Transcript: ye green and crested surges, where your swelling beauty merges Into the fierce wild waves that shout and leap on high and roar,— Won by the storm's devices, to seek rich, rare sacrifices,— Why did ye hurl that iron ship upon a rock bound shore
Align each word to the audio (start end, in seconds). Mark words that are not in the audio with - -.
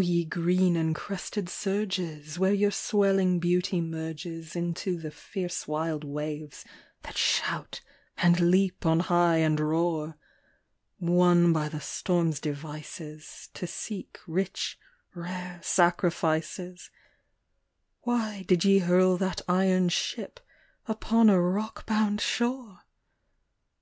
ye 0.00 0.24
green 0.24 0.74
and 0.74 0.94
crested 0.94 1.50
surges, 1.50 2.38
where 2.38 2.54
your 2.54 2.70
swelling 2.70 3.38
beauty 3.38 3.78
merges 3.78 4.56
Into 4.56 4.96
the 4.96 5.10
fierce 5.10 5.68
wild 5.68 6.02
waves 6.02 6.64
that 7.02 7.18
shout 7.18 7.82
and 8.16 8.40
leap 8.40 8.86
on 8.86 9.00
high 9.00 9.36
and 9.36 9.60
roar,— 9.60 10.16
Won 10.98 11.52
by 11.52 11.68
the 11.68 11.82
storm's 11.82 12.40
devices, 12.40 13.50
to 13.52 13.66
seek 13.66 14.18
rich, 14.26 14.78
rare 15.12 15.60
sacrifices,— 15.62 16.90
Why 18.04 18.44
did 18.44 18.64
ye 18.64 18.78
hurl 18.78 19.18
that 19.18 19.42
iron 19.46 19.90
ship 19.90 20.40
upon 20.88 21.28
a 21.28 21.38
rock 21.38 21.84
bound 21.84 22.22
shore 22.22 22.78